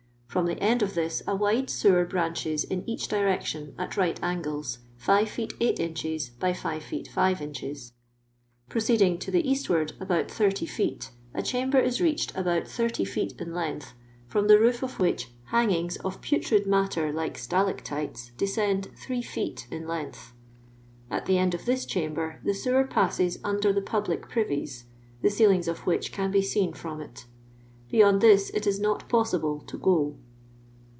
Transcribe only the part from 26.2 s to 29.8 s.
be seen firom it. Beyond this it is not possible to